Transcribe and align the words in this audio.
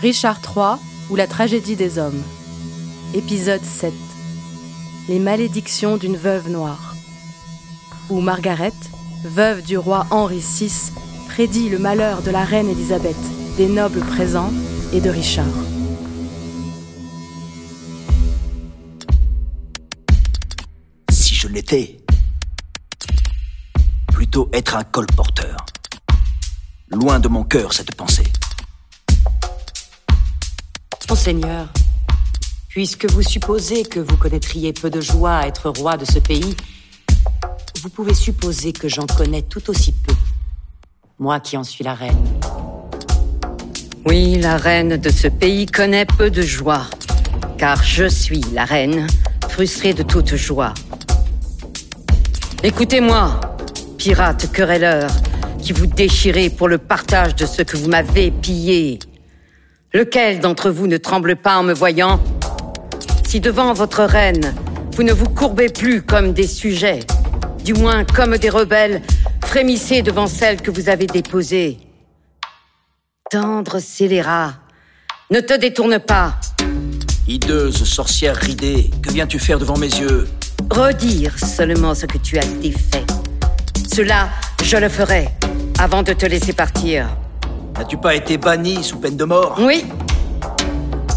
Richard 0.00 0.40
III 0.40 0.80
ou 1.10 1.16
la 1.16 1.26
tragédie 1.26 1.76
des 1.76 1.98
hommes. 1.98 2.22
Épisode 3.12 3.62
7. 3.62 3.92
Les 5.10 5.18
malédictions 5.18 5.98
d'une 5.98 6.16
veuve 6.16 6.48
noire. 6.48 6.94
Où 8.08 8.22
Margaret, 8.22 8.72
veuve 9.24 9.62
du 9.62 9.76
roi 9.76 10.06
Henri 10.10 10.38
VI, 10.38 10.72
prédit 11.28 11.68
le 11.68 11.78
malheur 11.78 12.22
de 12.22 12.30
la 12.30 12.44
reine 12.44 12.70
Élisabeth, 12.70 13.14
des 13.58 13.68
nobles 13.68 14.00
présents 14.00 14.50
et 14.94 15.02
de 15.02 15.10
Richard. 15.10 15.44
Si 21.10 21.34
je 21.34 21.48
l'étais, 21.48 22.00
plutôt 24.14 24.48
être 24.54 24.76
un 24.76 24.84
colporteur. 24.84 25.66
Loin 26.88 27.20
de 27.20 27.28
mon 27.28 27.44
cœur 27.44 27.74
cette 27.74 27.94
pensée. 27.94 28.24
Monseigneur, 31.10 31.66
puisque 32.68 33.10
vous 33.10 33.22
supposez 33.22 33.82
que 33.82 33.98
vous 33.98 34.16
connaîtriez 34.16 34.72
peu 34.72 34.90
de 34.90 35.00
joie 35.00 35.38
à 35.38 35.48
être 35.48 35.68
roi 35.68 35.96
de 35.96 36.04
ce 36.04 36.20
pays, 36.20 36.54
vous 37.82 37.88
pouvez 37.88 38.14
supposer 38.14 38.72
que 38.72 38.86
j'en 38.88 39.06
connais 39.06 39.42
tout 39.42 39.70
aussi 39.70 39.90
peu. 39.90 40.14
Moi 41.18 41.40
qui 41.40 41.56
en 41.56 41.64
suis 41.64 41.82
la 41.82 41.94
reine. 41.94 42.24
Oui, 44.06 44.38
la 44.40 44.56
reine 44.56 44.98
de 44.98 45.10
ce 45.10 45.26
pays 45.26 45.66
connaît 45.66 46.06
peu 46.06 46.30
de 46.30 46.42
joie, 46.42 46.86
car 47.58 47.82
je 47.82 48.08
suis 48.08 48.44
la 48.52 48.64
reine, 48.64 49.08
frustrée 49.48 49.94
de 49.94 50.04
toute 50.04 50.36
joie. 50.36 50.74
Écoutez-moi, 52.62 53.40
pirate 53.98 54.52
querelleur, 54.52 55.10
qui 55.60 55.72
vous 55.72 55.88
déchirez 55.88 56.50
pour 56.50 56.68
le 56.68 56.78
partage 56.78 57.34
de 57.34 57.46
ce 57.46 57.62
que 57.62 57.76
vous 57.76 57.88
m'avez 57.88 58.30
pillé. 58.30 59.00
Lequel 59.92 60.38
d'entre 60.38 60.70
vous 60.70 60.86
ne 60.86 60.98
tremble 60.98 61.34
pas 61.34 61.58
en 61.58 61.64
me 61.64 61.72
voyant 61.72 62.20
Si 63.26 63.40
devant 63.40 63.72
votre 63.72 64.04
reine, 64.04 64.54
vous 64.92 65.02
ne 65.02 65.12
vous 65.12 65.28
courbez 65.28 65.68
plus 65.68 66.02
comme 66.02 66.32
des 66.32 66.46
sujets, 66.46 67.00
du 67.64 67.74
moins 67.74 68.04
comme 68.04 68.36
des 68.38 68.50
rebelles, 68.50 69.02
frémissez 69.44 70.02
devant 70.02 70.28
celle 70.28 70.62
que 70.62 70.70
vous 70.70 70.88
avez 70.88 71.06
déposée. 71.06 71.78
Tendre 73.32 73.80
scélérat, 73.80 74.54
ne 75.32 75.40
te 75.40 75.58
détourne 75.58 75.98
pas. 75.98 76.36
Hideuse 77.26 77.82
sorcière 77.82 78.36
ridée, 78.36 78.90
que 79.02 79.10
viens-tu 79.10 79.40
faire 79.40 79.58
devant 79.58 79.76
mes 79.76 79.88
yeux? 79.88 80.28
Redire 80.70 81.36
seulement 81.36 81.96
ce 81.96 82.06
que 82.06 82.18
tu 82.18 82.38
as 82.38 82.46
défait. 82.46 83.04
Cela, 83.92 84.28
je 84.62 84.76
le 84.76 84.88
ferai, 84.88 85.30
avant 85.80 86.04
de 86.04 86.12
te 86.12 86.26
laisser 86.26 86.52
partir. 86.52 87.08
N'as-tu 87.80 87.96
pas 87.96 88.14
été 88.14 88.36
banni 88.36 88.84
sous 88.84 88.98
peine 88.98 89.16
de 89.16 89.24
mort? 89.24 89.58
Oui. 89.58 89.86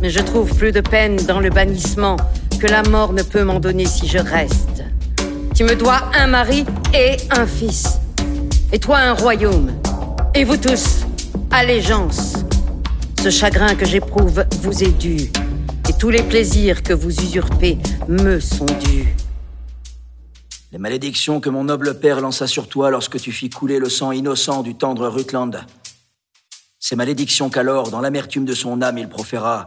Mais 0.00 0.08
je 0.08 0.20
trouve 0.20 0.56
plus 0.56 0.72
de 0.72 0.80
peine 0.80 1.16
dans 1.26 1.38
le 1.38 1.50
bannissement 1.50 2.16
que 2.58 2.66
la 2.66 2.82
mort 2.82 3.12
ne 3.12 3.22
peut 3.22 3.44
m'en 3.44 3.60
donner 3.60 3.84
si 3.84 4.08
je 4.08 4.16
reste. 4.16 4.82
Tu 5.54 5.64
me 5.64 5.76
dois 5.76 6.10
un 6.14 6.28
mari 6.28 6.64
et 6.94 7.18
un 7.30 7.46
fils. 7.46 7.98
Et 8.72 8.78
toi 8.78 8.96
un 9.00 9.12
royaume. 9.12 9.70
Et 10.34 10.44
vous 10.44 10.56
tous, 10.56 11.00
allégeance. 11.50 12.32
Ce 13.22 13.28
chagrin 13.28 13.74
que 13.74 13.84
j'éprouve 13.84 14.42
vous 14.62 14.82
est 14.82 14.98
dû. 14.98 15.30
Et 15.90 15.92
tous 15.98 16.08
les 16.08 16.22
plaisirs 16.22 16.82
que 16.82 16.94
vous 16.94 17.20
usurpez 17.20 17.76
me 18.08 18.40
sont 18.40 18.64
dus. 18.64 19.14
Les 20.72 20.78
malédictions 20.78 21.38
que 21.38 21.50
mon 21.50 21.64
noble 21.64 21.98
père 21.98 22.22
lança 22.22 22.46
sur 22.46 22.66
toi 22.66 22.90
lorsque 22.90 23.20
tu 23.20 23.30
fis 23.30 23.50
couler 23.50 23.78
le 23.78 23.90
sang 23.90 24.10
innocent 24.12 24.62
du 24.62 24.74
tendre 24.74 25.06
Rutland. 25.08 25.60
Ces 26.88 26.94
malédictions 26.94 27.50
qu'alors, 27.50 27.90
dans 27.90 28.00
l'amertume 28.00 28.44
de 28.44 28.54
son 28.54 28.80
âme, 28.80 28.98
il 28.98 29.08
proféra, 29.08 29.66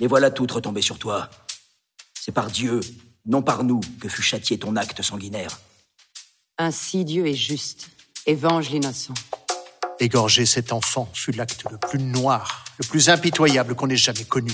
les 0.00 0.08
voilà 0.08 0.32
toutes 0.32 0.50
retombées 0.50 0.82
sur 0.82 0.98
toi. 0.98 1.30
C'est 2.20 2.32
par 2.32 2.50
Dieu, 2.50 2.80
non 3.24 3.40
par 3.40 3.62
nous, 3.62 3.80
que 4.00 4.08
fut 4.08 4.22
châtié 4.22 4.58
ton 4.58 4.74
acte 4.74 5.00
sanguinaire. 5.00 5.60
Ainsi 6.58 7.04
Dieu 7.04 7.28
est 7.28 7.34
juste 7.34 7.90
et 8.26 8.34
venge 8.34 8.68
l'innocent. 8.70 9.14
Égorger 10.00 10.44
cet 10.44 10.72
enfant 10.72 11.08
fut 11.14 11.30
l'acte 11.30 11.62
le 11.70 11.78
plus 11.78 12.00
noir, 12.00 12.64
le 12.80 12.84
plus 12.84 13.10
impitoyable 13.10 13.76
qu'on 13.76 13.88
ait 13.88 13.94
jamais 13.96 14.24
connu. 14.24 14.50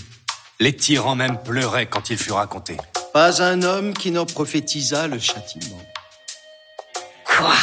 Les 0.61 0.77
tyrans 0.77 1.17
même 1.17 1.43
pleuraient 1.43 1.89
quand 1.89 2.11
il 2.11 2.19
fut 2.19 2.33
raconté. 2.33 2.77
Pas 3.15 3.43
un 3.43 3.63
homme 3.63 3.95
qui 3.95 4.11
n'en 4.11 4.27
prophétisa 4.27 5.07
le 5.07 5.19
châtiment. 5.19 5.81
Quoi? 7.25 7.57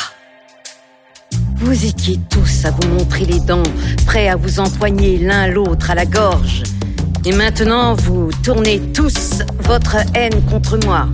Vous 1.63 1.85
étiez 1.85 2.19
tous 2.29 2.65
à 2.65 2.71
vous 2.71 2.89
montrer 2.89 3.23
les 3.23 3.39
dents, 3.39 3.63
prêts 4.05 4.27
à 4.27 4.35
vous 4.35 4.59
empoigner 4.59 5.17
l'un 5.17 5.47
l'autre 5.47 5.91
à 5.91 5.95
la 5.95 6.05
gorge. 6.05 6.63
Et 7.23 7.31
maintenant, 7.31 7.93
vous 7.93 8.29
tournez 8.43 8.81
tous 8.93 9.41
votre 9.61 9.95
haine 10.13 10.43
contre 10.51 10.77
moi. 10.85 11.07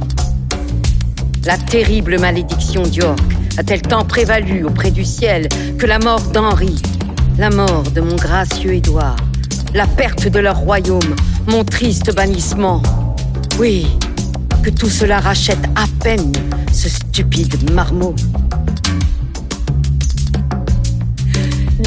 La 1.45 1.55
terrible 1.55 2.19
malédiction 2.19 2.81
d'York 2.81 3.19
a-t-elle 3.59 3.83
tant 3.83 4.05
prévalu 4.05 4.63
auprès 4.63 4.89
du 4.89 5.05
ciel 5.05 5.47
que 5.77 5.85
la 5.85 5.99
mort 5.99 6.21
d'Henri, 6.31 6.81
la 7.37 7.51
mort 7.51 7.83
de 7.83 8.01
mon 8.01 8.15
gracieux 8.15 8.73
Édouard, 8.73 9.17
la 9.75 9.85
perte 9.85 10.27
de 10.27 10.39
leur 10.39 10.57
royaume, 10.57 11.15
mon 11.45 11.63
triste 11.63 12.15
bannissement? 12.15 12.81
Oui, 13.59 13.85
que 14.63 14.71
tout 14.71 14.89
cela 14.89 15.19
rachète 15.19 15.63
à 15.75 15.85
peine 16.03 16.31
ce 16.73 16.89
stupide 16.89 17.71
marmot. 17.71 18.15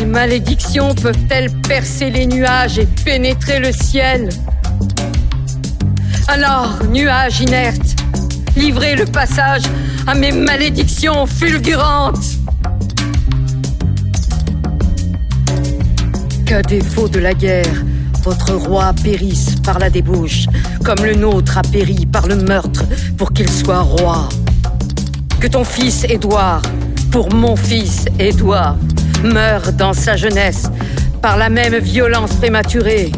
Les 0.03 0.09
malédictions 0.09 0.97
peuvent-elles 0.97 1.49
percer 1.69 2.11
les 2.11 2.27
nuages 2.27 2.77
et 2.77 2.87
pénétrer 3.05 3.61
le 3.61 3.71
ciel 3.71 4.31
Alors, 6.27 6.83
nuages 6.91 7.41
inertes, 7.41 7.95
livrez 8.57 8.97
le 8.97 9.05
passage 9.05 9.63
à 10.09 10.17
mes 10.17 10.33
malédictions 10.33 11.25
fulgurantes 11.27 12.25
Qu'à 16.47 16.63
défaut 16.63 17.07
de 17.07 17.21
la 17.21 17.33
guerre, 17.33 17.85
votre 18.25 18.55
roi 18.55 18.93
périsse 19.05 19.55
par 19.63 19.79
la 19.79 19.89
débauche, 19.89 20.47
comme 20.85 21.05
le 21.05 21.15
nôtre 21.15 21.59
a 21.59 21.63
péri 21.63 22.07
par 22.07 22.27
le 22.27 22.35
meurtre 22.35 22.83
pour 23.17 23.33
qu'il 23.33 23.49
soit 23.49 23.83
roi. 23.83 24.29
Que 25.39 25.47
ton 25.47 25.63
fils 25.63 26.03
Édouard, 26.09 26.63
pour 27.13 27.33
mon 27.33 27.55
fils 27.55 28.07
Édouard, 28.19 28.77
meure 29.23 29.73
dans 29.73 29.93
sa 29.93 30.17
jeunesse 30.17 30.71
par 31.21 31.37
la 31.37 31.49
même 31.49 31.77
violence 31.79 32.33
prématurée. 32.35 33.13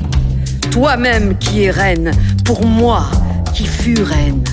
Toi-même 0.70 1.36
qui 1.38 1.64
es 1.64 1.70
reine, 1.70 2.10
pour 2.44 2.64
moi 2.64 3.06
qui 3.54 3.66
fus 3.66 4.02
reine. 4.02 4.44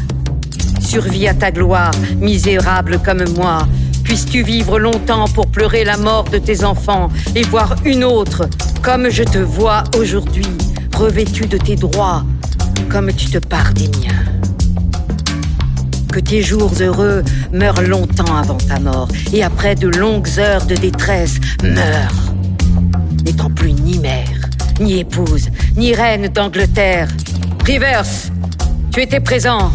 Survis 0.79 1.27
à 1.27 1.33
ta 1.33 1.51
gloire, 1.51 1.91
misérable 2.19 2.99
comme 3.03 3.23
moi. 3.35 3.67
Puisses-tu 4.03 4.43
vivre 4.43 4.79
longtemps 4.79 5.25
pour 5.27 5.47
pleurer 5.47 5.83
la 5.83 5.97
mort 5.97 6.25
de 6.25 6.37
tes 6.37 6.63
enfants 6.63 7.09
et 7.35 7.43
voir 7.43 7.75
une 7.85 8.03
autre, 8.03 8.47
comme 8.81 9.09
je 9.09 9.23
te 9.23 9.37
vois 9.37 9.83
aujourd'hui, 9.97 10.47
revêtue 10.95 11.47
de 11.47 11.57
tes 11.57 11.75
droits, 11.75 12.23
comme 12.89 13.11
tu 13.13 13.27
te 13.27 13.37
pars 13.37 13.73
des 13.73 13.87
miens. 13.99 14.40
Que 16.11 16.19
tes 16.19 16.41
jours 16.41 16.73
heureux 16.81 17.23
meurent 17.53 17.81
longtemps 17.81 18.35
avant 18.35 18.57
ta 18.57 18.81
mort, 18.81 19.07
et 19.31 19.43
après 19.43 19.75
de 19.75 19.87
longues 19.87 20.27
heures 20.39 20.65
de 20.65 20.75
détresse, 20.75 21.35
meurs, 21.63 22.33
n'étant 23.23 23.49
plus 23.49 23.71
ni 23.71 23.97
mère, 23.97 24.27
ni 24.81 24.99
épouse, 24.99 25.47
ni 25.77 25.93
reine 25.93 26.27
d'Angleterre. 26.27 27.07
Rivers, 27.63 28.05
tu 28.91 29.01
étais 29.01 29.21
présent, 29.21 29.71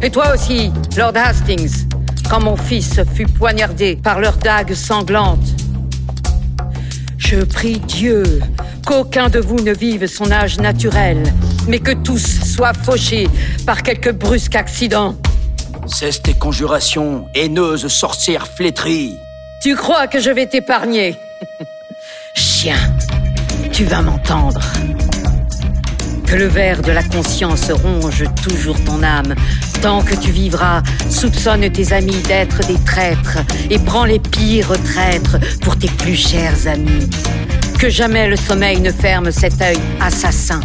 et 0.00 0.08
toi 0.08 0.32
aussi, 0.34 0.72
Lord 0.96 1.12
Hastings, 1.14 1.86
quand 2.30 2.42
mon 2.42 2.56
fils 2.56 3.00
fut 3.14 3.26
poignardé 3.26 3.96
par 4.02 4.18
leurs 4.18 4.38
dagues 4.38 4.72
sanglantes. 4.72 5.46
Je 7.18 7.44
prie 7.44 7.80
Dieu 7.80 8.40
qu'aucun 8.86 9.28
de 9.28 9.40
vous 9.40 9.60
ne 9.60 9.74
vive 9.74 10.06
son 10.06 10.30
âge 10.30 10.58
naturel, 10.58 11.22
mais 11.68 11.80
que 11.80 11.92
tous 11.92 12.24
soient 12.46 12.72
fauchés 12.72 13.28
par 13.66 13.82
quelque 13.82 14.08
brusque 14.08 14.56
accident. 14.56 15.16
Cesse 15.86 16.20
tes 16.20 16.34
conjurations, 16.34 17.28
haineuse 17.34 17.86
sorcière 17.88 18.46
flétrie. 18.46 19.18
Tu 19.62 19.76
crois 19.76 20.08
que 20.08 20.18
je 20.20 20.30
vais 20.30 20.46
t'épargner? 20.46 21.16
Chien, 22.34 22.76
tu 23.72 23.84
vas 23.84 24.02
m'entendre. 24.02 24.60
Que 26.26 26.34
le 26.34 26.46
ver 26.46 26.82
de 26.82 26.90
la 26.90 27.04
conscience 27.04 27.70
ronge 27.70 28.24
toujours 28.42 28.82
ton 28.84 29.02
âme. 29.02 29.34
Tant 29.80 30.02
que 30.02 30.16
tu 30.16 30.32
vivras, 30.32 30.82
soupçonne 31.08 31.70
tes 31.70 31.92
amis 31.92 32.20
d'être 32.22 32.66
des 32.66 32.82
traîtres 32.84 33.38
et 33.70 33.78
prends 33.78 34.04
les 34.04 34.18
pires 34.18 34.72
traîtres 34.82 35.38
pour 35.60 35.78
tes 35.78 35.88
plus 35.88 36.16
chers 36.16 36.66
amis. 36.66 37.08
Que 37.78 37.88
jamais 37.88 38.26
le 38.26 38.36
sommeil 38.36 38.80
ne 38.80 38.90
ferme 38.90 39.30
cet 39.30 39.62
œil 39.62 39.78
assassin. 40.00 40.60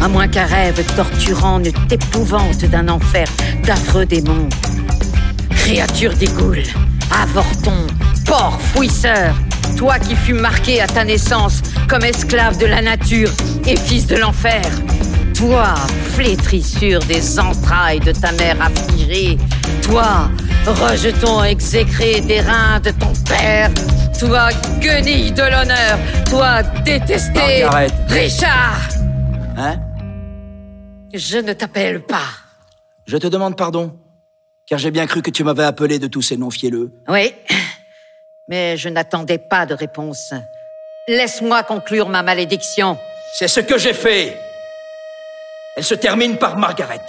À 0.00 0.08
moins 0.08 0.28
qu'un 0.28 0.46
rêve 0.46 0.82
torturant 0.96 1.58
ne 1.58 1.70
t'épouvante 1.70 2.64
d'un 2.64 2.88
enfer 2.88 3.26
d'affreux 3.64 4.06
démons. 4.06 4.48
Créature 5.50 6.14
des 6.14 6.26
goules, 6.28 6.62
avorton, 7.22 7.86
porc 8.26 8.58
fouisseur, 8.60 9.34
Toi 9.76 9.98
qui 9.98 10.16
fus 10.16 10.34
marqué 10.34 10.80
à 10.80 10.86
ta 10.86 11.04
naissance 11.04 11.62
comme 11.88 12.04
esclave 12.04 12.58
de 12.58 12.66
la 12.66 12.82
nature 12.82 13.30
et 13.66 13.76
fils 13.76 14.06
de 14.06 14.16
l'enfer. 14.16 14.62
Toi, 15.34 15.74
flétrissure 16.12 17.00
des 17.00 17.38
entrailles 17.38 18.00
de 18.00 18.12
ta 18.12 18.32
mère 18.32 18.56
affligée. 18.60 19.38
Toi, 19.82 20.30
rejeton 20.66 21.44
exécré 21.44 22.20
des 22.20 22.40
reins 22.40 22.80
de 22.80 22.90
ton 22.90 23.12
père. 23.26 23.70
Toi, 24.18 24.48
guenille 24.80 25.32
de 25.32 25.42
l'honneur. 25.42 25.98
Toi, 26.28 26.62
détesté. 26.84 27.64
Richard 28.08 28.80
Hein? 29.60 29.78
Je 31.12 31.36
ne 31.36 31.52
t'appelle 31.52 32.00
pas. 32.00 32.28
Je 33.06 33.18
te 33.18 33.26
demande 33.26 33.58
pardon, 33.58 33.98
car 34.66 34.78
j'ai 34.78 34.90
bien 34.90 35.06
cru 35.06 35.20
que 35.20 35.30
tu 35.30 35.44
m'avais 35.44 35.64
appelé 35.64 35.98
de 35.98 36.06
tous 36.06 36.22
ces 36.22 36.38
noms 36.38 36.50
fielleux. 36.50 36.92
Oui, 37.08 37.34
mais 38.48 38.78
je 38.78 38.88
n'attendais 38.88 39.36
pas 39.36 39.66
de 39.66 39.74
réponse. 39.74 40.32
Laisse-moi 41.08 41.62
conclure 41.64 42.08
ma 42.08 42.22
malédiction. 42.22 42.96
C'est 43.34 43.48
ce 43.48 43.60
que 43.60 43.76
j'ai 43.76 43.92
fait. 43.92 44.38
Elle 45.76 45.84
se 45.84 45.94
termine 45.94 46.38
par 46.38 46.56
Margaret. 46.56 47.02